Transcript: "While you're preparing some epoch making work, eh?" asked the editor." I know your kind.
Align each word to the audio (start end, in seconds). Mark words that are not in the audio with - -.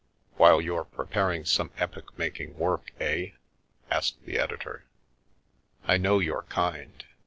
"While 0.37 0.61
you're 0.61 0.85
preparing 0.85 1.45
some 1.45 1.69
epoch 1.77 2.17
making 2.17 2.57
work, 2.57 2.89
eh?" 2.99 3.33
asked 3.91 4.25
the 4.25 4.39
editor." 4.39 4.85
I 5.87 5.97
know 5.97 6.17
your 6.17 6.41
kind. 6.49 7.05